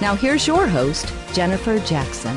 Now 0.00 0.14
here's 0.14 0.46
your 0.46 0.66
host, 0.66 1.12
Jennifer 1.34 1.78
Jackson. 1.80 2.34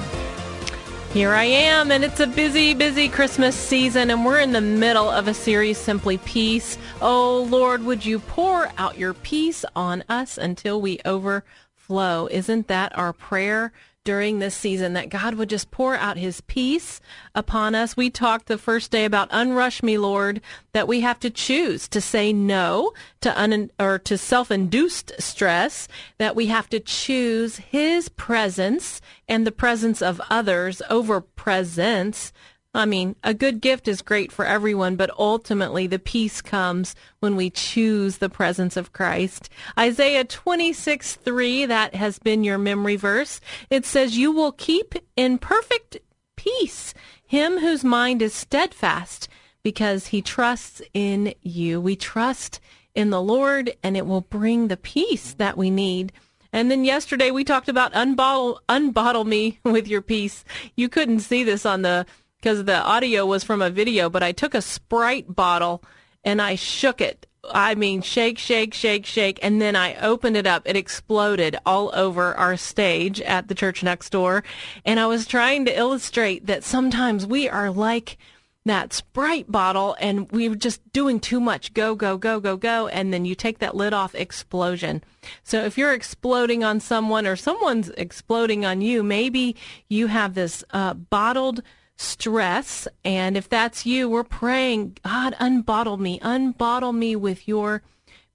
Here 1.13 1.32
I 1.32 1.46
am, 1.46 1.91
and 1.91 2.04
it's 2.04 2.20
a 2.20 2.27
busy, 2.27 2.74
busy 2.74 3.07
Christmas 3.07 3.55
season, 3.55 4.10
and 4.10 4.26
we're 4.26 4.41
in 4.41 4.51
the 4.51 4.60
middle 4.60 5.10
of 5.10 5.29
a 5.29 5.34
series, 5.34 5.77
Simply 5.77 6.18
Peace. 6.18 6.77
Oh, 7.02 7.43
Lord, 7.43 7.84
would 7.84 8.05
you 8.05 8.20
pour 8.20 8.70
out 8.77 8.98
your 8.98 9.13
peace 9.13 9.63
on 9.77 10.04
us 10.10 10.37
until 10.37 10.82
we 10.82 10.99
overflow? 11.05 12.27
Isn't 12.29 12.68
that 12.68 12.98
our 12.98 13.13
prayer? 13.13 13.71
During 14.04 14.40
this 14.40 14.55
season 14.55 14.93
that 14.93 15.09
God 15.09 15.35
would 15.35 15.49
just 15.49 15.71
pour 15.71 15.96
out 15.96 16.18
his 16.18 16.41
peace 16.41 16.99
upon 17.34 17.73
us. 17.73 17.96
We 17.96 18.09
talked 18.09 18.48
the 18.48 18.57
first 18.57 18.91
day 18.91 19.05
about 19.05 19.29
unrush 19.32 19.82
me, 19.82 19.98
Lord, 19.98 20.41
that 20.73 20.87
we 20.87 21.01
have 21.01 21.20
to 21.21 21.29
choose 21.29 21.87
to 21.90 22.01
say 22.01 22.34
no 22.34 22.91
to 23.21 23.40
un 23.40 23.71
or 23.79 23.99
to 23.99 24.18
self-induced 24.18 25.13
stress, 25.20 25.87
that 26.18 26.35
we 26.35 26.48
have 26.48 26.70
to 26.70 26.79
choose 26.79 27.57
his 27.57 28.09
presence 28.09 28.99
and 29.27 29.48
the 29.48 29.51
presence 29.51 30.01
of 30.01 30.21
others 30.29 30.81
over 30.90 31.21
presence 31.21 32.34
I 32.74 32.85
mean, 32.85 33.16
a 33.24 33.34
good 33.34 33.62
gift 33.62 33.88
is 33.88 34.02
great 34.02 34.32
for 34.32 34.46
everyone, 34.46 34.96
but 34.96 35.12
ultimately 35.20 35.85
the 35.85 35.99
peace 35.99 36.41
comes 36.41 36.96
when 37.20 37.35
we 37.35 37.52
choose 37.52 38.18
the 38.18 38.30
presence 38.30 38.76
of 38.76 38.93
Christ. 38.93 39.49
Isaiah 39.77 40.24
26, 40.24 41.15
3, 41.15 41.65
that 41.68 41.93
has 41.93 42.18
been 42.18 42.43
your 42.43 42.57
memory 42.57 42.96
verse. 42.96 43.40
It 43.70 43.85
says, 43.85 44.18
You 44.18 44.32
will 44.32 44.52
keep 44.52 44.96
in 45.15 45.38
perfect 45.38 45.98
peace 46.35 46.93
him 47.34 47.60
whose 47.60 47.84
mind 47.84 48.21
is 48.21 48.34
steadfast 48.34 49.27
because 49.63 50.08
he 50.08 50.21
trusts 50.21 50.82
in 50.93 51.34
you. 51.41 51.82
We 51.82 51.96
trust 51.96 52.60
in 52.93 53.10
the 53.10 53.21
Lord 53.21 53.76
and 53.82 53.98
it 53.98 54.05
will 54.05 54.21
bring 54.21 54.68
the 54.68 54.77
peace 54.77 55.34
that 55.34 55.58
we 55.58 55.71
need. 55.71 56.12
And 56.52 56.70
then 56.70 56.85
yesterday 56.85 57.32
we 57.32 57.43
talked 57.43 57.70
about 57.70 57.93
unbottle, 57.93 58.60
unbottle 58.70 59.26
me 59.26 59.60
with 59.63 59.87
your 59.87 60.04
peace. 60.04 60.46
You 60.76 60.90
couldn't 60.90 61.21
see 61.21 61.43
this 61.43 61.65
on 61.65 61.82
the 61.82 62.05
because 62.44 62.66
the 62.66 62.84
audio 62.84 63.26
was 63.26 63.41
from 63.46 63.62
a 63.62 63.70
video, 63.70 64.09
but 64.09 64.22
I 64.22 64.34
took 64.34 64.53
a 64.53 64.62
Sprite 64.62 65.34
bottle 65.34 65.81
and 66.26 66.42
I 66.42 66.56
shook 66.56 67.00
it. 67.00 67.26
I 67.50 67.74
mean, 67.74 68.02
shake, 68.02 68.38
shake, 68.38 68.74
shake, 68.74 69.06
shake. 69.06 69.40
And 69.42 69.62
then 69.62 69.78
I 69.78 69.96
opened 69.96 70.36
it 70.36 70.46
up. 70.46 70.64
It 70.66 70.76
exploded 70.76 71.56
all 71.66 71.90
over 71.96 72.36
our 72.36 72.58
stage 72.58 73.22
at 73.22 73.48
the 73.48 73.56
church 73.56 73.82
next 73.82 74.09
door. 74.09 74.44
And 74.84 75.00
I 75.00 75.08
was 75.08 75.26
trying 75.26 75.64
to 75.66 75.78
illustrate 75.78 76.48
that 76.48 76.66
sometimes 76.66 77.26
we 77.26 77.48
are 77.48 77.72
like 77.72 78.18
that 78.66 78.92
Sprite 78.92 79.50
bottle 79.50 79.96
and 80.02 80.30
we 80.32 80.50
are 80.50 80.56
just 80.56 80.82
doing 80.92 81.22
too 81.22 81.40
much. 81.40 81.74
Go, 81.74 81.96
go, 81.96 82.18
go, 82.18 82.42
go, 82.42 82.58
go. 82.58 82.90
And 82.90 83.14
then 83.14 83.24
you 83.24 83.36
take 83.36 83.59
that 83.59 83.76
lid 83.76 83.94
off, 83.94 84.16
explosion. 84.16 85.02
So 85.44 85.64
if 85.64 85.78
you're 85.78 85.94
exploding 85.94 86.62
on 86.62 86.82
someone 86.82 87.26
or 87.26 87.38
someone's 87.38 87.88
exploding 87.92 88.66
on 88.66 88.82
you, 88.82 89.02
maybe 89.02 89.56
you 89.88 90.08
have 90.08 90.34
this 90.34 90.62
uh, 90.72 90.94
bottled 90.94 91.64
stress. 91.96 92.88
And 93.04 93.38
if 93.38 93.50
that's 93.50 93.86
you, 93.86 94.09
we're 94.09 94.24
praying, 94.24 94.98
God, 95.04 95.36
unbottle 95.40 96.00
me, 96.00 96.20
unbottle 96.20 96.96
me 96.96 97.16
with 97.16 97.48
your 97.48 97.84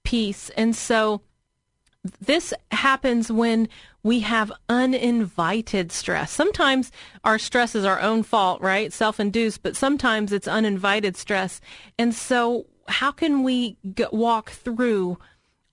peace. 0.03 0.49
And 0.51 0.75
so 0.75 1.21
this 2.21 2.53
happens 2.71 3.31
when 3.31 3.67
we 4.03 4.21
have 4.21 4.51
uninvited 4.69 5.91
stress. 5.91 6.31
Sometimes 6.31 6.91
our 7.23 7.37
stress 7.37 7.75
is 7.75 7.83
our 7.83 7.99
own 7.99 8.23
fault, 8.23 8.61
right? 8.61 8.93
Self 8.93 9.19
induced, 9.19 9.61
but 9.61 9.75
sometimes 9.75 10.31
it's 10.31 10.47
uninvited 10.47 11.17
stress. 11.17 11.59
And 11.97 12.15
so, 12.15 12.65
how 12.87 13.11
can 13.11 13.43
we 13.43 13.77
walk 14.11 14.51
through 14.51 15.19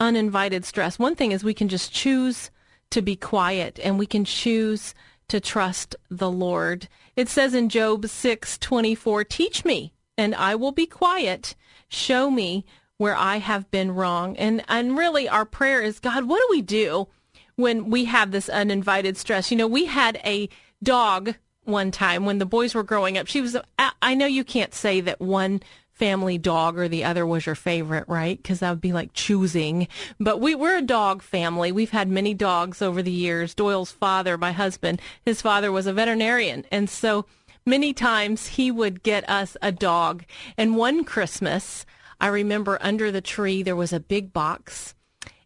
uninvited 0.00 0.64
stress? 0.64 0.98
One 0.98 1.14
thing 1.14 1.32
is 1.32 1.44
we 1.44 1.54
can 1.54 1.68
just 1.68 1.92
choose 1.92 2.50
to 2.90 3.00
be 3.00 3.16
quiet 3.16 3.78
and 3.82 3.98
we 3.98 4.06
can 4.06 4.24
choose 4.24 4.94
to 5.28 5.40
trust 5.40 5.96
the 6.10 6.30
Lord. 6.30 6.88
It 7.16 7.28
says 7.28 7.54
in 7.54 7.68
Job 7.68 8.06
6:24, 8.08 9.24
"Teach 9.24 9.64
me, 9.64 9.92
and 10.16 10.34
I 10.34 10.54
will 10.54 10.72
be 10.72 10.86
quiet. 10.86 11.54
Show 11.88 12.30
me 12.30 12.64
where 12.96 13.16
I 13.16 13.38
have 13.38 13.70
been 13.70 13.92
wrong." 13.92 14.36
And 14.36 14.64
and 14.68 14.96
really 14.96 15.28
our 15.28 15.44
prayer 15.44 15.82
is, 15.82 15.98
God, 15.98 16.24
what 16.24 16.38
do 16.38 16.46
we 16.50 16.62
do 16.62 17.08
when 17.56 17.90
we 17.90 18.04
have 18.06 18.30
this 18.30 18.48
uninvited 18.48 19.16
stress? 19.16 19.50
You 19.50 19.56
know, 19.56 19.66
we 19.66 19.86
had 19.86 20.20
a 20.24 20.48
dog 20.82 21.34
one 21.64 21.90
time 21.90 22.24
when 22.24 22.38
the 22.38 22.46
boys 22.46 22.74
were 22.74 22.82
growing 22.82 23.18
up. 23.18 23.26
She 23.26 23.40
was 23.40 23.56
I 24.00 24.14
know 24.14 24.26
you 24.26 24.44
can't 24.44 24.74
say 24.74 25.00
that 25.00 25.20
one 25.20 25.60
family 25.96 26.36
dog 26.36 26.78
or 26.78 26.88
the 26.88 27.04
other 27.04 27.26
was 27.26 27.46
your 27.46 27.54
favorite, 27.54 28.04
right? 28.06 28.36
Because 28.36 28.60
that 28.60 28.70
would 28.70 28.80
be 28.80 28.92
like 28.92 29.14
choosing. 29.14 29.88
But 30.20 30.40
we, 30.40 30.54
we're 30.54 30.76
a 30.76 30.82
dog 30.82 31.22
family. 31.22 31.72
We've 31.72 31.90
had 31.90 32.08
many 32.08 32.34
dogs 32.34 32.82
over 32.82 33.02
the 33.02 33.10
years. 33.10 33.54
Doyle's 33.54 33.92
father, 33.92 34.36
my 34.36 34.52
husband, 34.52 35.00
his 35.24 35.40
father 35.40 35.72
was 35.72 35.86
a 35.86 35.94
veterinarian. 35.94 36.66
And 36.70 36.90
so 36.90 37.24
many 37.64 37.94
times 37.94 38.46
he 38.46 38.70
would 38.70 39.02
get 39.02 39.28
us 39.28 39.56
a 39.62 39.72
dog. 39.72 40.24
And 40.58 40.76
one 40.76 41.02
Christmas, 41.02 41.86
I 42.20 42.26
remember 42.26 42.78
under 42.82 43.10
the 43.10 43.22
tree, 43.22 43.62
there 43.62 43.74
was 43.74 43.94
a 43.94 44.00
big 44.00 44.34
box 44.34 44.94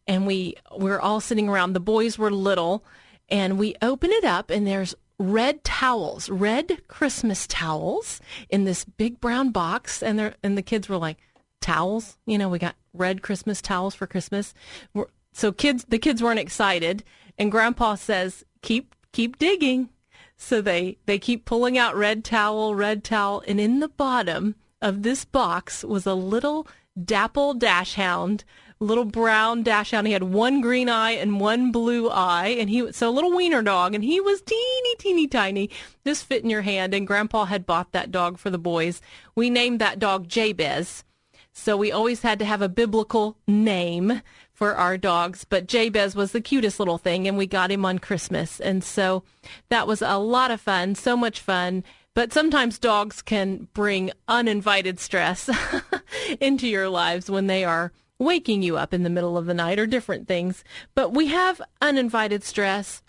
and 0.06 0.26
we, 0.26 0.56
we 0.76 0.90
were 0.90 1.00
all 1.00 1.20
sitting 1.20 1.48
around. 1.48 1.72
The 1.72 1.80
boys 1.80 2.18
were 2.18 2.32
little 2.32 2.84
and 3.28 3.56
we 3.56 3.76
open 3.80 4.10
it 4.10 4.24
up 4.24 4.50
and 4.50 4.66
there's 4.66 4.96
red 5.20 5.62
towels, 5.62 6.30
red 6.30 6.80
Christmas 6.88 7.46
towels 7.46 8.20
in 8.48 8.64
this 8.64 8.84
big 8.86 9.20
brown 9.20 9.50
box. 9.50 10.02
And 10.02 10.34
and 10.42 10.56
the 10.56 10.62
kids 10.62 10.88
were 10.88 10.96
like, 10.96 11.18
towels? 11.60 12.16
You 12.26 12.38
know, 12.38 12.48
we 12.48 12.58
got 12.58 12.74
red 12.94 13.22
Christmas 13.22 13.60
towels 13.60 13.94
for 13.94 14.06
Christmas. 14.06 14.54
We're, 14.94 15.06
so 15.32 15.52
kids, 15.52 15.84
the 15.88 15.98
kids 15.98 16.22
weren't 16.22 16.40
excited. 16.40 17.04
And 17.38 17.52
grandpa 17.52 17.94
says, 17.94 18.44
keep, 18.62 18.94
keep 19.12 19.38
digging. 19.38 19.90
So 20.36 20.60
they, 20.60 20.96
they 21.06 21.18
keep 21.18 21.44
pulling 21.44 21.76
out 21.76 21.94
red 21.94 22.24
towel, 22.24 22.74
red 22.74 23.04
towel. 23.04 23.42
And 23.46 23.60
in 23.60 23.80
the 23.80 23.88
bottom 23.88 24.56
of 24.82 25.02
this 25.02 25.24
box 25.24 25.84
was 25.84 26.06
a 26.06 26.14
little 26.14 26.66
dapple 27.02 27.54
dachshund 27.54 28.44
little 28.80 29.04
brown 29.04 29.62
dachshund. 29.62 30.06
He 30.06 30.14
had 30.14 30.22
one 30.22 30.62
green 30.62 30.88
eye 30.88 31.12
and 31.12 31.38
one 31.38 31.70
blue 31.70 32.08
eye, 32.08 32.48
and 32.58 32.70
he 32.70 32.80
was 32.80 32.96
so 32.96 33.10
a 33.10 33.12
little 33.12 33.36
wiener 33.36 33.62
dog, 33.62 33.94
and 33.94 34.02
he 34.02 34.20
was 34.20 34.40
teeny, 34.40 34.94
teeny, 34.98 35.26
tiny, 35.26 35.70
just 36.04 36.24
fit 36.24 36.42
in 36.42 36.50
your 36.50 36.62
hand. 36.62 36.94
And 36.94 37.06
Grandpa 37.06 37.44
had 37.44 37.66
bought 37.66 37.92
that 37.92 38.10
dog 38.10 38.38
for 38.38 38.48
the 38.48 38.58
boys. 38.58 39.02
We 39.34 39.50
named 39.50 39.80
that 39.80 39.98
dog 39.98 40.28
Jabez, 40.28 41.04
so 41.52 41.76
we 41.76 41.92
always 41.92 42.22
had 42.22 42.38
to 42.38 42.44
have 42.46 42.62
a 42.62 42.68
biblical 42.68 43.36
name 43.46 44.22
for 44.54 44.74
our 44.74 44.96
dogs. 44.96 45.44
But 45.44 45.66
Jabez 45.66 46.14
was 46.14 46.32
the 46.32 46.40
cutest 46.40 46.78
little 46.78 46.98
thing, 46.98 47.28
and 47.28 47.36
we 47.36 47.46
got 47.46 47.70
him 47.70 47.84
on 47.84 47.98
Christmas, 47.98 48.60
and 48.60 48.82
so 48.82 49.24
that 49.68 49.86
was 49.86 50.00
a 50.00 50.16
lot 50.16 50.50
of 50.50 50.60
fun, 50.60 50.94
so 50.94 51.18
much 51.18 51.40
fun. 51.40 51.84
But 52.14 52.32
sometimes 52.32 52.78
dogs 52.78 53.20
can 53.20 53.68
bring 53.74 54.10
uninvited 54.26 54.98
stress 54.98 55.50
into 56.40 56.66
your 56.66 56.88
lives 56.88 57.30
when 57.30 57.46
they 57.46 57.62
are 57.62 57.92
waking 58.20 58.62
you 58.62 58.76
up 58.76 58.94
in 58.94 59.02
the 59.02 59.10
middle 59.10 59.36
of 59.36 59.46
the 59.46 59.54
night 59.54 59.78
or 59.78 59.86
different 59.86 60.28
things. 60.28 60.62
But 60.94 61.12
we 61.12 61.26
have 61.28 61.60
uninvited 61.80 62.44
stress 62.44 63.02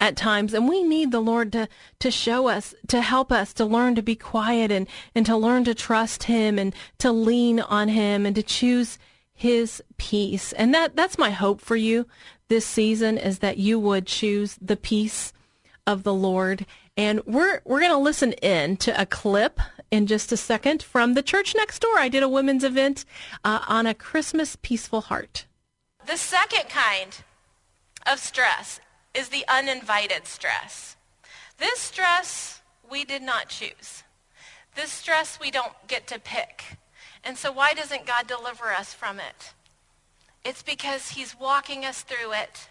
at 0.00 0.16
times 0.16 0.54
and 0.54 0.68
we 0.68 0.82
need 0.82 1.12
the 1.12 1.20
Lord 1.20 1.52
to, 1.52 1.68
to 2.00 2.10
show 2.10 2.48
us, 2.48 2.74
to 2.88 3.02
help 3.02 3.30
us 3.30 3.52
to 3.52 3.64
learn 3.64 3.94
to 3.94 4.02
be 4.02 4.16
quiet 4.16 4.72
and, 4.72 4.88
and 5.14 5.24
to 5.26 5.36
learn 5.36 5.64
to 5.64 5.74
trust 5.74 6.24
him 6.24 6.58
and 6.58 6.74
to 6.98 7.12
lean 7.12 7.60
on 7.60 7.88
him 7.88 8.26
and 8.26 8.34
to 8.34 8.42
choose 8.42 8.98
his 9.34 9.82
peace. 9.98 10.52
And 10.54 10.74
that, 10.74 10.96
that's 10.96 11.18
my 11.18 11.30
hope 11.30 11.60
for 11.60 11.76
you 11.76 12.06
this 12.48 12.66
season 12.66 13.18
is 13.18 13.40
that 13.40 13.58
you 13.58 13.78
would 13.78 14.06
choose 14.06 14.58
the 14.60 14.76
peace 14.76 15.32
of 15.86 16.02
the 16.02 16.14
Lord. 16.14 16.66
And 16.96 17.24
we're 17.26 17.60
we're 17.64 17.80
going 17.80 17.92
to 17.92 17.98
listen 17.98 18.32
in 18.34 18.76
to 18.78 19.00
a 19.00 19.06
clip 19.06 19.58
in 19.92 20.06
just 20.06 20.32
a 20.32 20.36
second 20.36 20.82
from 20.82 21.12
the 21.12 21.22
church 21.22 21.54
next 21.54 21.80
door. 21.80 21.98
I 21.98 22.08
did 22.08 22.22
a 22.22 22.28
women's 22.28 22.64
event 22.64 23.04
uh, 23.44 23.60
on 23.68 23.86
a 23.86 23.94
Christmas 23.94 24.56
peaceful 24.56 25.02
heart. 25.02 25.44
The 26.06 26.16
second 26.16 26.70
kind 26.70 27.22
of 28.10 28.18
stress 28.18 28.80
is 29.14 29.28
the 29.28 29.44
uninvited 29.46 30.26
stress. 30.26 30.96
This 31.58 31.78
stress 31.78 32.62
we 32.90 33.04
did 33.04 33.22
not 33.22 33.50
choose. 33.50 34.02
This 34.74 34.90
stress 34.90 35.38
we 35.38 35.50
don't 35.50 35.74
get 35.86 36.06
to 36.06 36.18
pick. 36.18 36.78
And 37.22 37.36
so 37.36 37.52
why 37.52 37.74
doesn't 37.74 38.06
God 38.06 38.26
deliver 38.26 38.72
us 38.72 38.94
from 38.94 39.20
it? 39.20 39.52
It's 40.42 40.62
because 40.62 41.10
he's 41.10 41.38
walking 41.38 41.84
us 41.84 42.00
through 42.00 42.32
it. 42.32 42.68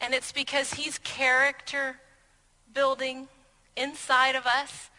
And 0.00 0.14
it's 0.14 0.32
because 0.32 0.74
he's 0.74 0.98
character 0.98 1.96
building 2.72 3.28
inside 3.76 4.34
of 4.34 4.46
us. 4.46 4.90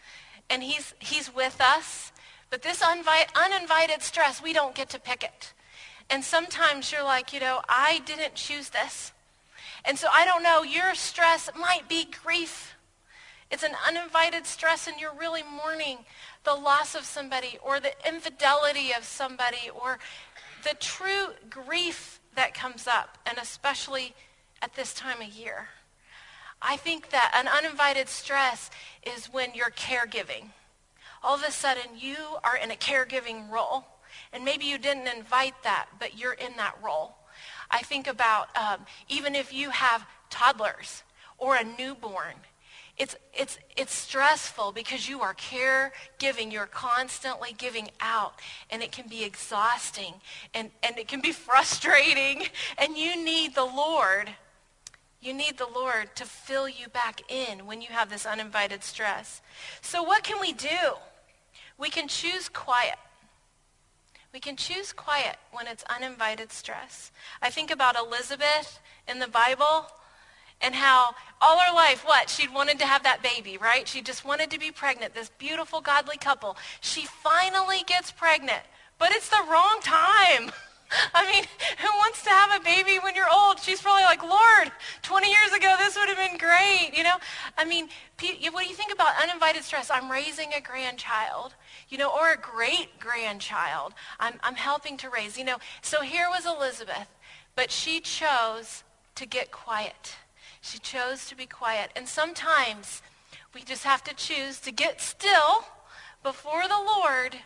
And 0.50 0.62
he's, 0.62 0.94
he's 0.98 1.34
with 1.34 1.60
us. 1.60 2.12
But 2.50 2.62
this 2.62 2.82
unvi- 2.82 3.30
uninvited 3.34 4.02
stress, 4.02 4.42
we 4.42 4.52
don't 4.52 4.74
get 4.74 4.90
to 4.90 4.98
pick 4.98 5.22
it. 5.22 5.54
And 6.10 6.24
sometimes 6.24 6.90
you're 6.90 7.04
like, 7.04 7.32
you 7.32 7.38
know, 7.38 7.62
I 7.68 8.00
didn't 8.04 8.34
choose 8.34 8.70
this. 8.70 9.12
And 9.84 9.96
so 9.96 10.08
I 10.12 10.24
don't 10.24 10.42
know, 10.42 10.62
your 10.62 10.94
stress 10.94 11.48
might 11.56 11.88
be 11.88 12.06
grief. 12.24 12.74
It's 13.50 13.62
an 13.62 13.76
uninvited 13.86 14.46
stress 14.46 14.86
and 14.86 15.00
you're 15.00 15.14
really 15.14 15.42
mourning 15.42 15.98
the 16.44 16.54
loss 16.54 16.94
of 16.94 17.04
somebody 17.04 17.58
or 17.62 17.80
the 17.80 17.92
infidelity 18.06 18.92
of 18.96 19.04
somebody 19.04 19.70
or 19.72 19.98
the 20.64 20.74
true 20.78 21.28
grief 21.48 22.20
that 22.34 22.54
comes 22.54 22.86
up, 22.86 23.18
and 23.26 23.38
especially 23.38 24.14
at 24.62 24.74
this 24.74 24.94
time 24.94 25.20
of 25.20 25.28
year. 25.28 25.68
I 26.62 26.76
think 26.76 27.10
that 27.10 27.32
an 27.34 27.48
uninvited 27.48 28.08
stress 28.08 28.70
is 29.02 29.26
when 29.26 29.54
you're 29.54 29.70
caregiving. 29.70 30.50
All 31.22 31.34
of 31.34 31.42
a 31.42 31.50
sudden, 31.50 31.98
you 31.98 32.16
are 32.44 32.56
in 32.56 32.70
a 32.70 32.76
caregiving 32.76 33.50
role. 33.50 33.84
And 34.32 34.44
maybe 34.44 34.64
you 34.64 34.78
didn't 34.78 35.08
invite 35.08 35.62
that, 35.62 35.86
but 35.98 36.18
you're 36.18 36.34
in 36.34 36.56
that 36.56 36.76
role. 36.82 37.16
I 37.70 37.82
think 37.82 38.06
about 38.06 38.54
um, 38.56 38.86
even 39.08 39.34
if 39.34 39.52
you 39.52 39.70
have 39.70 40.06
toddlers 40.28 41.02
or 41.38 41.56
a 41.56 41.64
newborn, 41.64 42.34
it's, 42.96 43.16
it's, 43.32 43.58
it's 43.76 43.94
stressful 43.94 44.72
because 44.72 45.08
you 45.08 45.22
are 45.22 45.34
caregiving. 45.34 46.52
You're 46.52 46.66
constantly 46.66 47.54
giving 47.56 47.88
out. 48.00 48.34
And 48.68 48.82
it 48.82 48.92
can 48.92 49.08
be 49.08 49.24
exhausting. 49.24 50.14
And, 50.52 50.70
and 50.82 50.98
it 50.98 51.08
can 51.08 51.22
be 51.22 51.32
frustrating. 51.48 52.46
And 52.76 52.96
you 52.96 53.24
need 53.24 53.54
the 53.54 53.64
Lord. 53.64 54.30
You 55.20 55.34
need 55.34 55.58
the 55.58 55.66
Lord 55.66 56.16
to 56.16 56.24
fill 56.24 56.68
you 56.68 56.88
back 56.88 57.20
in 57.30 57.66
when 57.66 57.82
you 57.82 57.88
have 57.90 58.08
this 58.08 58.24
uninvited 58.24 58.82
stress. 58.82 59.42
So 59.82 60.02
what 60.02 60.24
can 60.24 60.40
we 60.40 60.52
do? 60.52 60.96
We 61.76 61.90
can 61.90 62.08
choose 62.08 62.48
quiet. 62.48 62.96
We 64.32 64.40
can 64.40 64.56
choose 64.56 64.92
quiet 64.92 65.36
when 65.52 65.66
it's 65.66 65.84
uninvited 65.84 66.52
stress. 66.52 67.10
I 67.42 67.50
think 67.50 67.70
about 67.70 67.96
Elizabeth 67.96 68.78
in 69.06 69.18
the 69.18 69.28
Bible 69.28 69.86
and 70.62 70.74
how 70.74 71.14
all 71.40 71.58
her 71.58 71.74
life, 71.74 72.02
what? 72.06 72.30
She'd 72.30 72.52
wanted 72.52 72.78
to 72.78 72.86
have 72.86 73.02
that 73.02 73.22
baby, 73.22 73.58
right? 73.58 73.88
She 73.88 74.02
just 74.02 74.24
wanted 74.24 74.50
to 74.50 74.58
be 74.58 74.70
pregnant, 74.70 75.14
this 75.14 75.30
beautiful, 75.38 75.80
godly 75.80 76.16
couple. 76.16 76.56
She 76.80 77.06
finally 77.06 77.82
gets 77.86 78.12
pregnant, 78.12 78.62
but 78.98 79.10
it's 79.10 79.28
the 79.28 79.44
wrong 79.50 79.80
time. 79.82 80.52
I 81.14 81.30
mean, 81.30 81.44
who 81.78 81.88
wants 81.98 82.22
to 82.24 82.30
have 82.30 82.60
a 82.60 82.64
baby 82.64 82.98
when 82.98 83.14
you're 83.14 83.32
old? 83.32 83.60
She's 83.60 83.80
probably 83.80 84.02
like, 84.02 84.22
Lord, 84.22 84.72
20 85.02 85.28
years 85.28 85.52
ago, 85.52 85.74
this 85.78 85.96
would 85.96 86.08
have 86.08 86.18
been 86.18 86.38
great, 86.38 86.90
you 86.94 87.02
know? 87.02 87.16
I 87.56 87.64
mean, 87.64 87.88
what 88.52 88.62
do 88.64 88.68
you 88.68 88.74
think 88.74 88.92
about 88.92 89.14
uninvited 89.22 89.62
stress? 89.62 89.90
I'm 89.90 90.10
raising 90.10 90.52
a 90.52 90.60
grandchild, 90.60 91.54
you 91.88 91.98
know, 91.98 92.10
or 92.10 92.32
a 92.32 92.36
great-grandchild. 92.36 93.94
I'm, 94.18 94.34
I'm 94.42 94.56
helping 94.56 94.96
to 94.98 95.10
raise, 95.10 95.38
you 95.38 95.44
know. 95.44 95.58
So 95.82 96.02
here 96.02 96.28
was 96.28 96.46
Elizabeth, 96.46 97.08
but 97.54 97.70
she 97.70 98.00
chose 98.00 98.82
to 99.14 99.26
get 99.26 99.50
quiet. 99.50 100.16
She 100.60 100.78
chose 100.78 101.26
to 101.28 101.36
be 101.36 101.46
quiet. 101.46 101.90
And 101.96 102.08
sometimes 102.08 103.02
we 103.54 103.62
just 103.62 103.84
have 103.84 104.04
to 104.04 104.14
choose 104.14 104.60
to 104.60 104.72
get 104.72 105.00
still 105.00 105.64
before 106.22 106.68
the 106.68 106.74
Lord 106.74 107.36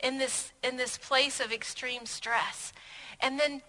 in 0.00 0.18
this, 0.18 0.52
in 0.62 0.76
this 0.76 0.98
place 0.98 1.40
of 1.40 1.52
extreme 1.52 2.06
stress. 2.06 2.72
And 3.20 3.38
then 3.38 3.62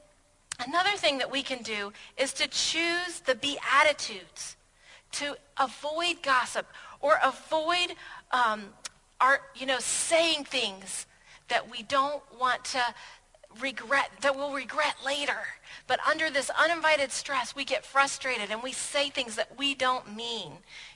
another 0.66 0.92
thing 0.96 1.18
that 1.18 1.32
we 1.32 1.44
can 1.44 1.64
do 1.64 1.92
is 2.18 2.34
to 2.34 2.48
choose 2.48 3.22
the 3.26 3.36
beatitudes, 3.36 4.56
to 5.14 5.36
avoid 5.58 6.22
gossip 6.22 6.68
or 7.02 7.20
avoid 7.24 7.96
um, 8.32 8.66
our, 9.20 9.42
you 9.56 9.66
know, 9.66 9.80
saying 9.80 10.46
things 10.46 11.06
that 11.48 11.70
we 11.70 11.84
don't 11.84 12.22
want 12.40 12.64
to 12.64 12.82
regret, 13.60 14.12
that 14.22 14.36
we'll 14.36 14.54
regret 14.54 14.96
later. 15.04 15.40
But 15.88 16.00
under 16.08 16.30
this 16.30 16.52
uninvited 16.52 17.12
stress, 17.12 17.56
we 17.56 17.66
get 17.66 17.84
frustrated 17.86 18.52
and 18.52 18.62
we 18.62 18.72
say 18.72 19.10
things 19.10 19.36
that 19.36 19.58
we 19.58 19.74
don't 19.74 20.16
mean. 20.16 20.52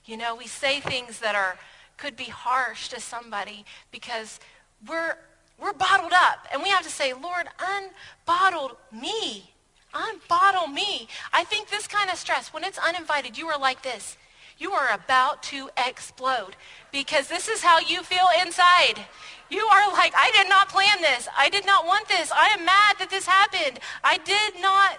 You 0.06 0.18
know, 0.18 0.36
we 0.36 0.48
say 0.48 0.80
things 0.80 1.20
that 1.20 1.36
are, 1.36 1.58
could 1.98 2.16
be 2.16 2.26
harsh 2.26 2.90
to 2.90 3.00
somebody 3.00 3.66
because 3.92 4.40
we're, 4.88 5.16
we're 5.60 5.74
bottled 5.74 6.14
up. 6.14 6.48
And 6.52 6.62
we 6.62 6.70
have 6.70 6.84
to 6.84 6.90
say, 6.90 7.14
Lord, 7.14 7.48
unbottled 7.60 8.78
me. 8.92 9.52
Unbottle 9.94 10.72
me. 10.72 11.08
I 11.32 11.44
think 11.44 11.70
this 11.70 11.88
kind 11.88 12.10
of 12.10 12.18
stress, 12.18 12.54
when 12.54 12.64
it's 12.64 12.80
uninvited, 12.80 13.38
you 13.38 13.48
are 13.48 13.60
like 13.60 13.84
this. 13.84 14.18
You 14.58 14.72
are 14.72 14.94
about 14.94 15.44
to 15.44 15.70
explode 15.78 16.56
because 16.92 17.28
this 17.28 17.48
is 17.48 17.62
how 17.62 17.80
you 17.80 18.04
feel 18.04 18.28
inside. 18.42 19.06
You 19.50 19.66
are 19.66 19.92
like, 19.92 20.14
I 20.16 20.32
did 20.32 20.50
not 20.50 20.70
plan 20.70 21.02
this. 21.02 21.28
I 21.38 21.50
did 21.50 21.66
not 21.66 21.86
want 21.86 22.08
this. 22.08 22.32
I 22.32 22.48
am 22.58 22.66
mad 22.66 22.96
that 23.00 23.10
this 23.10 23.26
happened. 23.26 23.80
I 24.04 24.18
did 24.18 24.62
not, 24.62 24.98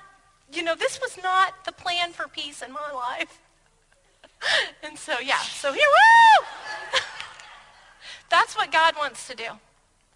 you 0.52 0.62
know, 0.62 0.74
this 0.74 1.00
was 1.00 1.18
not 1.22 1.64
the 1.64 1.72
plan 1.72 2.12
for 2.12 2.28
peace 2.28 2.62
in 2.62 2.72
my 2.72 2.92
life. 2.92 3.40
and 4.82 4.98
so, 4.98 5.18
yeah, 5.18 5.38
so 5.38 5.72
here, 5.72 5.86
woo! 5.86 6.46
That's 8.30 8.56
what 8.56 8.70
God 8.70 8.94
wants 8.96 9.26
to 9.28 9.36
do. 9.36 9.48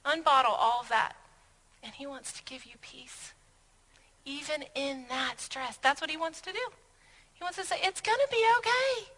Unbottle 0.08 0.56
all 0.58 0.80
of 0.80 0.88
that. 0.88 1.14
And 1.82 1.94
he 1.94 2.06
wants 2.06 2.32
to 2.32 2.42
give 2.44 2.64
you 2.64 2.74
peace. 2.80 3.34
Even 4.24 4.64
in 4.74 5.04
that 5.08 5.34
stress. 5.40 5.76
That's 5.76 6.00
what 6.00 6.10
he 6.10 6.16
wants 6.16 6.40
to 6.42 6.52
do. 6.52 6.58
He 7.34 7.42
wants 7.44 7.58
to 7.58 7.64
say, 7.64 7.76
it's 7.82 8.00
going 8.00 8.18
to 8.18 8.28
be 8.30 8.44
okay. 8.58 9.10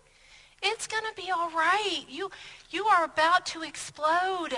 It's 0.62 0.86
going 0.86 1.05
to 1.05 1.22
be 1.22 1.31
all 1.31 1.50
right. 1.50 2.05
You, 2.08 2.31
you 2.70 2.84
are 2.84 3.05
about 3.05 3.46
to 3.46 3.62
explode 3.62 4.55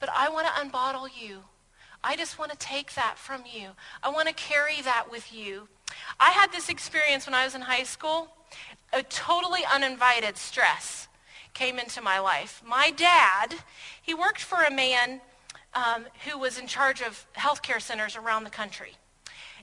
but 0.00 0.08
I 0.14 0.28
want 0.28 0.46
to 0.46 0.52
unbottle 0.52 1.08
you. 1.20 1.42
I 2.02 2.16
just 2.16 2.38
want 2.38 2.52
to 2.52 2.58
take 2.58 2.94
that 2.94 3.18
from 3.18 3.42
you. 3.52 3.70
I 4.02 4.10
want 4.10 4.28
to 4.28 4.34
carry 4.34 4.80
that 4.82 5.10
with 5.10 5.32
you. 5.32 5.68
I 6.20 6.30
had 6.30 6.52
this 6.52 6.68
experience 6.68 7.26
when 7.26 7.34
I 7.34 7.44
was 7.44 7.54
in 7.54 7.62
high 7.62 7.82
school. 7.82 8.28
A 8.92 9.02
totally 9.02 9.62
uninvited 9.72 10.36
stress 10.36 11.08
came 11.54 11.78
into 11.78 12.00
my 12.00 12.20
life. 12.20 12.62
My 12.64 12.92
dad, 12.92 13.54
he 14.00 14.14
worked 14.14 14.40
for 14.40 14.62
a 14.62 14.70
man 14.70 15.20
um, 15.74 16.06
who 16.26 16.38
was 16.38 16.58
in 16.58 16.66
charge 16.66 17.00
of 17.02 17.26
healthcare 17.36 17.80
centers 17.80 18.16
around 18.16 18.44
the 18.44 18.50
country. 18.50 18.92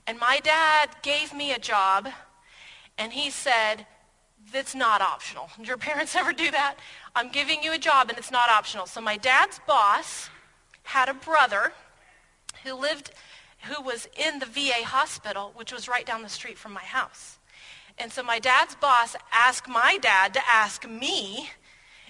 And 0.08 0.20
my 0.20 0.40
dad 0.44 0.90
gave 1.02 1.34
me 1.34 1.52
a 1.52 1.60
job, 1.60 2.10
and 2.98 3.14
he 3.14 3.30
said, 3.30 3.88
that's 4.52 4.76
not 4.76 5.02
optional. 5.02 5.50
Did 5.58 5.68
your 5.68 5.78
parents 5.78 6.16
ever 6.16 6.34
do 6.34 6.52
that? 6.52 6.76
I'm 7.16 7.30
giving 7.30 7.64
you 7.64 7.74
a 7.74 7.78
job 7.78 8.10
and 8.10 8.18
it's 8.18 8.32
not 8.32 8.50
optional. 8.50 8.86
So 8.86 9.02
my 9.02 9.18
dad's 9.18 9.60
boss 9.68 10.30
had 10.84 11.10
a 11.10 11.14
brother 11.14 11.74
who 12.64 12.74
lived, 12.74 13.12
who 13.64 13.82
was 13.82 14.08
in 14.18 14.40
the 14.40 14.46
VA 14.46 14.86
hospital, 14.86 15.52
which 15.56 15.72
was 15.72 15.88
right 15.88 16.06
down 16.06 16.22
the 16.22 16.30
street 16.30 16.58
from 16.58 16.74
my 16.74 16.84
house. 16.84 17.40
And 17.98 18.12
so 18.12 18.22
my 18.22 18.40
dad's 18.40 18.76
boss 18.76 19.16
asked 19.32 19.70
my 19.70 19.98
dad 20.02 20.34
to 20.34 20.42
ask 20.48 20.88
me 20.88 21.50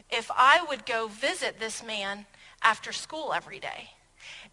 if 0.10 0.30
I 0.36 0.66
would 0.68 0.86
go 0.86 1.08
visit 1.08 1.60
this 1.60 1.84
man 1.84 2.26
after 2.62 2.92
school 2.92 3.34
every 3.34 3.60
day. 3.60 3.90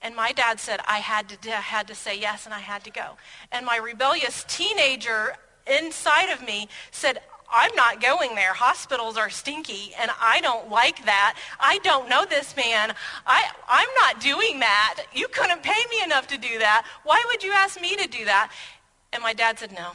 And 0.01 0.15
my 0.17 0.33
dad 0.33 0.61
said 0.61 0.81
I 0.87 0.99
had 0.99 1.29
to, 1.29 1.51
had 1.51 1.87
to 1.89 1.95
say 1.95 2.19
yes 2.19 2.45
and 2.45 2.55
I 2.55 2.61
had 2.61 2.85
to 2.85 2.91
go. 2.91 3.17
And 3.51 3.65
my 3.65 3.77
rebellious 3.77 4.45
teenager 4.49 5.35
inside 5.67 6.31
of 6.31 6.45
me 6.45 6.69
said, 6.91 7.21
I'm 7.53 7.75
not 7.75 8.01
going 8.01 8.35
there. 8.35 8.55
Hospitals 8.55 9.19
are 9.19 9.29
stinky, 9.29 9.93
and 10.01 10.11
I 10.19 10.41
don't 10.41 10.71
like 10.71 11.05
that. 11.05 11.37
I 11.61 11.79
don't 11.81 12.09
know 12.09 12.25
this 12.25 12.57
man. 12.57 12.95
I, 13.27 13.45
I'm 13.69 13.89
not 14.01 14.23
doing 14.23 14.61
that. 14.61 15.05
You 15.13 15.29
couldn't 15.29 15.63
pay 15.63 15.81
me 15.91 16.03
enough 16.03 16.27
to 16.29 16.39
do 16.39 16.59
that. 16.61 16.87
Why 17.05 17.23
would 17.29 17.45
you 17.45 17.53
ask 17.53 17.79
me 17.79 17.95
to 17.97 18.09
do 18.09 18.25
that? 18.25 18.51
And 19.13 19.23
my 19.23 19.35
dad 19.35 19.59
said, 19.59 19.73
no. 19.73 19.93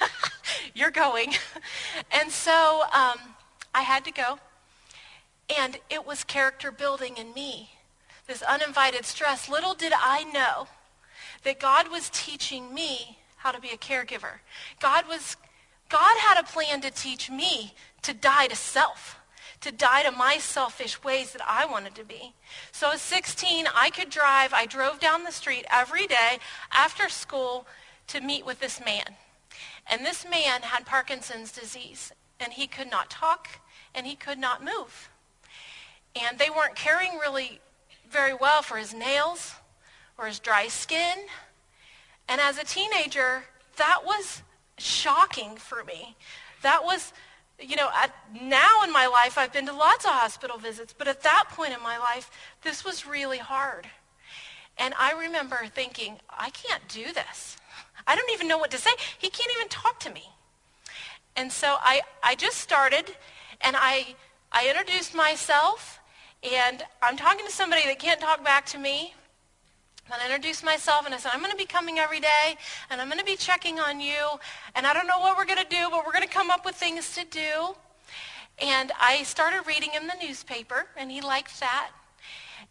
You're 0.74 0.90
going. 0.90 1.32
and 2.12 2.30
so 2.30 2.82
um, 2.92 3.16
I 3.74 3.80
had 3.80 4.04
to 4.04 4.12
go. 4.12 4.38
And 5.58 5.78
it 5.88 6.06
was 6.06 6.24
character 6.24 6.70
building 6.70 7.16
in 7.16 7.34
me. 7.34 7.70
This 8.26 8.42
uninvited 8.42 9.04
stress. 9.04 9.48
Little 9.48 9.74
did 9.74 9.92
I 9.96 10.24
know 10.24 10.68
that 11.42 11.58
God 11.58 11.90
was 11.90 12.10
teaching 12.10 12.72
me 12.72 13.18
how 13.38 13.50
to 13.50 13.60
be 13.60 13.70
a 13.70 13.76
caregiver. 13.76 14.40
God 14.80 15.06
was 15.08 15.36
God 15.88 16.16
had 16.18 16.38
a 16.38 16.44
plan 16.44 16.80
to 16.82 16.90
teach 16.90 17.28
me 17.28 17.74
to 18.02 18.14
die 18.14 18.46
to 18.46 18.54
self, 18.54 19.18
to 19.60 19.72
die 19.72 20.04
to 20.04 20.12
my 20.12 20.38
selfish 20.38 21.02
ways 21.02 21.32
that 21.32 21.42
I 21.46 21.66
wanted 21.66 21.96
to 21.96 22.04
be. 22.04 22.32
So 22.70 22.92
at 22.92 23.00
16, 23.00 23.66
I 23.74 23.90
could 23.90 24.08
drive. 24.08 24.52
I 24.54 24.66
drove 24.66 25.00
down 25.00 25.24
the 25.24 25.32
street 25.32 25.66
every 25.70 26.06
day 26.06 26.38
after 26.70 27.08
school 27.08 27.66
to 28.06 28.20
meet 28.20 28.46
with 28.46 28.60
this 28.60 28.80
man. 28.84 29.16
And 29.90 30.06
this 30.06 30.24
man 30.24 30.62
had 30.62 30.86
Parkinson's 30.86 31.50
disease, 31.50 32.12
and 32.38 32.52
he 32.52 32.68
could 32.68 32.90
not 32.90 33.10
talk, 33.10 33.48
and 33.92 34.06
he 34.06 34.14
could 34.14 34.38
not 34.38 34.64
move. 34.64 35.09
And 36.14 36.38
they 36.38 36.50
weren't 36.50 36.74
caring 36.74 37.18
really 37.18 37.60
very 38.10 38.34
well 38.34 38.62
for 38.62 38.76
his 38.76 38.92
nails 38.92 39.54
or 40.18 40.26
his 40.26 40.38
dry 40.38 40.68
skin. 40.68 41.18
And 42.28 42.40
as 42.40 42.58
a 42.58 42.64
teenager, 42.64 43.44
that 43.76 44.00
was 44.04 44.42
shocking 44.78 45.56
for 45.56 45.84
me. 45.84 46.16
That 46.62 46.84
was, 46.84 47.12
you 47.58 47.76
know, 47.76 47.88
at, 47.94 48.14
now 48.40 48.82
in 48.84 48.92
my 48.92 49.06
life, 49.06 49.38
I've 49.38 49.52
been 49.52 49.66
to 49.66 49.72
lots 49.72 50.04
of 50.04 50.10
hospital 50.10 50.58
visits, 50.58 50.94
but 50.96 51.08
at 51.08 51.22
that 51.22 51.44
point 51.50 51.72
in 51.72 51.82
my 51.82 51.98
life, 51.98 52.30
this 52.62 52.84
was 52.84 53.06
really 53.06 53.38
hard. 53.38 53.86
And 54.78 54.94
I 54.98 55.12
remember 55.12 55.60
thinking, 55.66 56.18
I 56.30 56.50
can't 56.50 56.86
do 56.88 57.12
this. 57.12 57.56
I 58.06 58.16
don't 58.16 58.30
even 58.30 58.48
know 58.48 58.58
what 58.58 58.70
to 58.72 58.78
say. 58.78 58.90
He 59.18 59.28
can't 59.28 59.50
even 59.56 59.68
talk 59.68 60.00
to 60.00 60.10
me. 60.10 60.24
And 61.36 61.52
so 61.52 61.76
I, 61.80 62.02
I 62.22 62.34
just 62.34 62.58
started, 62.58 63.14
and 63.60 63.76
I, 63.78 64.14
I 64.52 64.68
introduced 64.68 65.14
myself, 65.14 65.99
and 66.42 66.82
I'm 67.02 67.16
talking 67.16 67.44
to 67.44 67.52
somebody 67.52 67.82
that 67.86 67.98
can't 67.98 68.20
talk 68.20 68.44
back 68.44 68.66
to 68.66 68.78
me. 68.78 69.14
And 70.12 70.20
I 70.20 70.24
introduced 70.24 70.64
myself 70.64 71.06
and 71.06 71.14
I 71.14 71.18
said, 71.18 71.30
I'm 71.32 71.40
going 71.40 71.52
to 71.52 71.56
be 71.56 71.66
coming 71.66 71.98
every 71.98 72.18
day 72.18 72.56
and 72.90 73.00
I'm 73.00 73.08
going 73.08 73.20
to 73.20 73.24
be 73.24 73.36
checking 73.36 73.78
on 73.78 74.00
you. 74.00 74.26
And 74.74 74.86
I 74.86 74.92
don't 74.92 75.06
know 75.06 75.20
what 75.20 75.36
we're 75.36 75.44
going 75.44 75.62
to 75.62 75.68
do, 75.68 75.88
but 75.90 76.04
we're 76.04 76.12
going 76.12 76.26
to 76.26 76.32
come 76.32 76.50
up 76.50 76.64
with 76.64 76.74
things 76.74 77.14
to 77.14 77.24
do. 77.24 77.74
And 78.60 78.90
I 79.00 79.22
started 79.22 79.66
reading 79.66 79.90
him 79.90 80.08
the 80.08 80.26
newspaper 80.26 80.86
and 80.96 81.10
he 81.10 81.20
liked 81.20 81.60
that. 81.60 81.90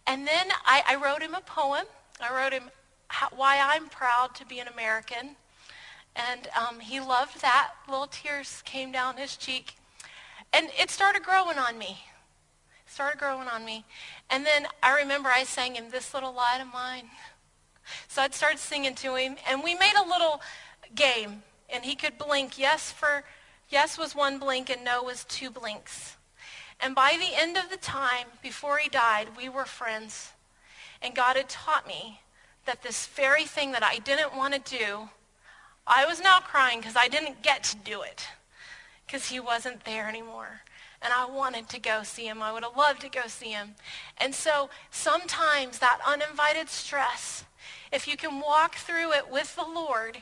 And 0.05 0.27
then 0.27 0.47
I, 0.65 0.83
I 0.87 0.95
wrote 0.95 1.21
him 1.21 1.33
a 1.33 1.41
poem. 1.41 1.85
I 2.19 2.35
wrote 2.35 2.51
him 2.51 2.69
how, 3.07 3.29
why 3.35 3.59
I'm 3.61 3.87
proud 3.87 4.35
to 4.35 4.45
be 4.45 4.59
an 4.59 4.67
American. 4.67 5.35
And 6.15 6.49
um, 6.57 6.79
he 6.79 6.99
loved 6.99 7.41
that. 7.41 7.71
Little 7.87 8.07
tears 8.07 8.61
came 8.65 8.91
down 8.91 9.17
his 9.17 9.37
cheek. 9.37 9.75
And 10.51 10.69
it 10.77 10.89
started 10.89 11.23
growing 11.23 11.57
on 11.57 11.77
me. 11.77 11.99
Started 12.89 13.19
growing 13.19 13.47
on 13.47 13.63
me. 13.63 13.85
And 14.31 14.43
then 14.43 14.65
I 14.81 14.97
remember 14.97 15.29
I 15.29 15.43
sang 15.43 15.75
him 15.75 15.91
This 15.91 16.11
Little 16.11 16.33
Light 16.33 16.59
of 16.59 16.73
Mine. 16.73 17.05
So 18.07 18.23
I'd 18.23 18.33
start 18.33 18.57
singing 18.57 18.95
to 18.95 19.15
him, 19.15 19.35
and 19.47 19.63
we 19.63 19.75
made 19.75 19.93
a 19.95 20.07
little 20.07 20.41
game, 20.95 21.43
and 21.69 21.85
he 21.85 21.95
could 21.95 22.17
blink. 22.17 22.57
Yes 22.57 22.91
for 22.91 23.23
yes 23.69 23.97
was 23.97 24.15
one 24.15 24.39
blink, 24.39 24.71
and 24.71 24.83
no 24.83 25.03
was 25.03 25.23
two 25.25 25.51
blinks. 25.51 26.17
And 26.79 26.95
by 26.95 27.15
the 27.17 27.39
end 27.39 27.57
of 27.57 27.69
the 27.69 27.77
time, 27.77 28.25
before 28.41 28.77
he 28.77 28.89
died, 28.89 29.29
we 29.37 29.49
were 29.49 29.65
friends. 29.65 30.31
And 30.99 31.15
God 31.15 31.35
had 31.35 31.47
taught 31.47 31.87
me 31.87 32.21
that 32.65 32.81
this 32.81 33.05
very 33.05 33.45
thing 33.45 33.71
that 33.71 33.83
I 33.83 33.99
didn't 33.99 34.35
want 34.35 34.53
to 34.53 34.77
do, 34.77 35.09
I 35.85 36.05
was 36.07 36.19
now 36.19 36.39
crying 36.39 36.79
because 36.79 36.95
I 36.95 37.07
didn't 37.07 37.43
get 37.43 37.63
to 37.65 37.77
do 37.77 38.01
it 38.01 38.27
because 39.05 39.29
he 39.29 39.39
wasn't 39.39 39.85
there 39.85 40.09
anymore 40.09 40.61
and 41.01 41.13
I 41.13 41.25
wanted 41.25 41.69
to 41.69 41.79
go 41.79 42.03
see 42.03 42.27
him. 42.27 42.41
I 42.41 42.51
would 42.51 42.63
have 42.63 42.75
loved 42.77 43.01
to 43.01 43.09
go 43.09 43.27
see 43.27 43.51
him. 43.51 43.75
And 44.17 44.33
so 44.35 44.69
sometimes 44.91 45.79
that 45.79 45.99
uninvited 46.05 46.69
stress, 46.69 47.45
if 47.91 48.07
you 48.07 48.17
can 48.17 48.41
walk 48.41 48.75
through 48.75 49.13
it 49.13 49.31
with 49.31 49.55
the 49.55 49.63
Lord, 49.63 50.21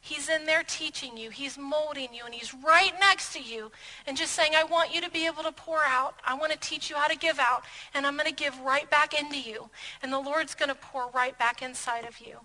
He's 0.00 0.28
in 0.28 0.46
there 0.46 0.62
teaching 0.62 1.16
you. 1.16 1.30
He's 1.30 1.58
molding 1.58 2.14
you, 2.14 2.24
and 2.24 2.34
he's 2.34 2.54
right 2.54 2.92
next 3.00 3.32
to 3.34 3.42
you 3.42 3.70
and 4.06 4.16
just 4.16 4.32
saying, 4.32 4.52
I 4.54 4.64
want 4.64 4.94
you 4.94 5.00
to 5.00 5.10
be 5.10 5.26
able 5.26 5.42
to 5.42 5.52
pour 5.52 5.80
out. 5.84 6.14
I 6.24 6.34
want 6.34 6.52
to 6.52 6.58
teach 6.58 6.88
you 6.88 6.96
how 6.96 7.08
to 7.08 7.16
give 7.16 7.38
out, 7.38 7.64
and 7.94 8.06
I'm 8.06 8.16
going 8.16 8.28
to 8.28 8.34
give 8.34 8.58
right 8.60 8.88
back 8.90 9.18
into 9.18 9.38
you. 9.38 9.68
And 10.02 10.12
the 10.12 10.20
Lord's 10.20 10.54
going 10.54 10.68
to 10.68 10.74
pour 10.74 11.10
right 11.10 11.36
back 11.38 11.62
inside 11.62 12.06
of 12.06 12.20
you 12.20 12.38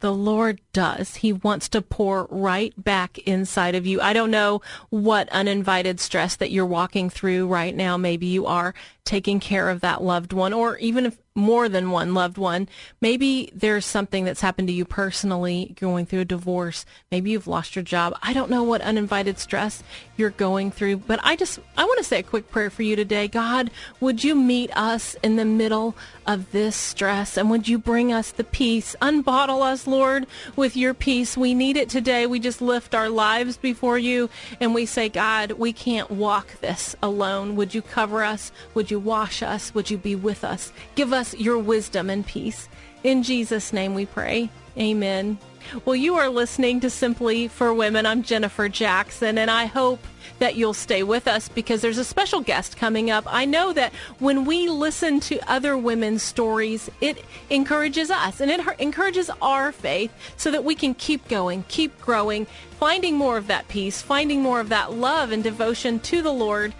the 0.00 0.12
Lord 0.12 0.60
does. 0.72 1.16
He 1.16 1.32
wants 1.32 1.68
to 1.70 1.80
pour 1.82 2.26
right 2.30 2.72
back 2.76 3.18
inside 3.18 3.74
of 3.74 3.86
you. 3.86 4.00
I 4.00 4.12
don't 4.12 4.30
know 4.30 4.60
what 4.88 5.28
uninvited 5.30 6.00
stress 6.00 6.36
that 6.36 6.50
you're 6.50 6.66
walking 6.66 7.08
through 7.08 7.46
right 7.46 7.74
now. 7.74 7.96
Maybe 7.96 8.26
you 8.26 8.46
are 8.46 8.74
taking 9.04 9.40
care 9.40 9.68
of 9.68 9.80
that 9.80 10.02
loved 10.02 10.32
one, 10.32 10.52
or 10.52 10.76
even 10.78 11.06
if 11.06 11.18
more 11.34 11.68
than 11.68 11.90
one 11.90 12.12
loved 12.12 12.38
one. 12.38 12.68
Maybe 13.00 13.50
there's 13.54 13.86
something 13.86 14.24
that's 14.24 14.40
happened 14.40 14.68
to 14.68 14.74
you 14.74 14.84
personally, 14.84 15.76
going 15.78 16.06
through 16.06 16.20
a 16.20 16.24
divorce. 16.24 16.84
Maybe 17.10 17.30
you've 17.30 17.46
lost 17.46 17.76
your 17.76 17.84
job. 17.84 18.16
I 18.22 18.32
don't 18.32 18.50
know 18.50 18.64
what 18.64 18.80
uninvited 18.80 19.38
stress 19.38 19.82
you're 20.16 20.30
going 20.30 20.70
through, 20.70 20.98
but 20.98 21.20
I 21.22 21.36
just, 21.36 21.60
I 21.76 21.84
want 21.84 21.98
to 21.98 22.04
say 22.04 22.18
a 22.18 22.24
quick 22.24 22.50
prayer 22.50 22.68
for 22.68 22.82
you 22.82 22.96
today. 22.96 23.28
God, 23.28 23.70
would 24.00 24.24
you 24.24 24.34
meet 24.34 24.76
us 24.76 25.14
in 25.22 25.36
the 25.36 25.44
middle 25.44 25.94
of 26.26 26.50
this 26.50 26.74
stress 26.74 27.36
and 27.36 27.48
would 27.48 27.68
you 27.68 27.78
bring 27.78 28.12
us 28.12 28.32
the 28.32 28.44
peace? 28.44 28.96
Unbottle 29.00 29.62
us, 29.62 29.86
Lord, 29.86 30.26
with 30.56 30.76
your 30.76 30.94
peace. 30.94 31.36
We 31.36 31.54
need 31.54 31.76
it 31.76 31.88
today. 31.88 32.26
We 32.26 32.40
just 32.40 32.60
lift 32.60 32.94
our 32.94 33.08
lives 33.08 33.56
before 33.56 33.98
you 33.98 34.28
and 34.58 34.74
we 34.74 34.84
say, 34.84 35.08
God, 35.08 35.52
we 35.52 35.72
can't 35.72 36.10
walk 36.10 36.60
this 36.60 36.96
alone. 37.02 37.54
Would 37.54 37.72
you 37.72 37.82
cover 37.82 38.24
us? 38.24 38.50
Would 38.74 38.90
you 38.90 38.98
wash 38.98 39.42
us? 39.42 39.72
Would 39.74 39.90
you 39.90 39.96
be 39.96 40.16
with 40.16 40.44
us? 40.44 40.72
Give 40.96 41.12
us 41.12 41.19
your 41.38 41.58
wisdom 41.58 42.08
and 42.10 42.26
peace. 42.26 42.68
In 43.04 43.22
Jesus' 43.22 43.72
name 43.72 43.94
we 43.94 44.06
pray. 44.06 44.50
Amen. 44.78 45.38
Well, 45.84 45.96
you 45.96 46.16
are 46.16 46.28
listening 46.28 46.80
to 46.80 46.90
Simply 46.90 47.46
for 47.48 47.72
Women. 47.72 48.06
I'm 48.06 48.22
Jennifer 48.22 48.68
Jackson, 48.68 49.38
and 49.38 49.50
I 49.50 49.66
hope 49.66 50.00
that 50.38 50.56
you'll 50.56 50.74
stay 50.74 51.02
with 51.02 51.28
us 51.28 51.48
because 51.48 51.82
there's 51.82 51.98
a 51.98 52.04
special 52.04 52.40
guest 52.40 52.76
coming 52.76 53.10
up. 53.10 53.24
I 53.26 53.44
know 53.44 53.72
that 53.74 53.92
when 54.18 54.44
we 54.44 54.68
listen 54.68 55.20
to 55.20 55.38
other 55.50 55.76
women's 55.76 56.22
stories, 56.22 56.90
it 57.00 57.22
encourages 57.50 58.10
us 58.10 58.40
and 58.40 58.50
it 58.50 58.60
encourages 58.78 59.30
our 59.42 59.70
faith 59.70 60.12
so 60.36 60.50
that 60.50 60.64
we 60.64 60.74
can 60.74 60.94
keep 60.94 61.28
going, 61.28 61.64
keep 61.68 62.00
growing, 62.00 62.46
finding 62.78 63.16
more 63.16 63.36
of 63.36 63.46
that 63.48 63.68
peace, 63.68 64.00
finding 64.00 64.40
more 64.40 64.60
of 64.60 64.70
that 64.70 64.94
love 64.94 65.30
and 65.30 65.44
devotion 65.44 66.00
to 66.00 66.22
the 66.22 66.32
Lord 66.32 66.74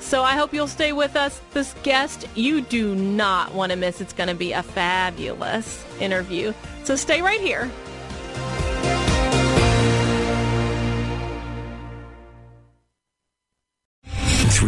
so 0.00 0.22
I 0.22 0.34
hope 0.34 0.52
you'll 0.52 0.66
stay 0.66 0.92
with 0.92 1.14
us. 1.14 1.40
This 1.52 1.74
guest 1.82 2.26
you 2.34 2.62
do 2.62 2.94
not 2.94 3.54
want 3.54 3.70
to 3.70 3.76
miss. 3.76 4.00
It's 4.00 4.12
going 4.12 4.28
to 4.28 4.34
be 4.34 4.52
a 4.52 4.62
fabulous 4.62 5.84
interview. 6.00 6.52
So 6.84 6.96
stay 6.96 7.22
right 7.22 7.40
here. 7.40 7.70